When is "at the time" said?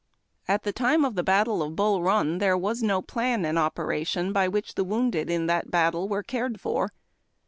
0.47-1.05